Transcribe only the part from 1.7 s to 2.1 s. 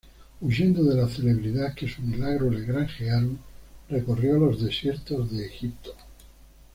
que sus